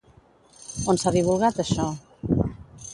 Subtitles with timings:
[0.93, 1.89] On s'ha divulgat això?